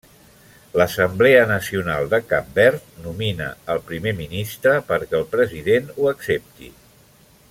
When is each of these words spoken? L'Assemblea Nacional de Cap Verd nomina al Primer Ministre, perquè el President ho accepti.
L'Assemblea 0.81 1.41
Nacional 1.51 2.09
de 2.13 2.19
Cap 2.31 2.49
Verd 2.55 2.97
nomina 3.03 3.51
al 3.75 3.83
Primer 3.91 4.15
Ministre, 4.25 4.75
perquè 4.89 5.19
el 5.21 5.29
President 5.37 5.95
ho 5.97 6.11
accepti. 6.15 6.73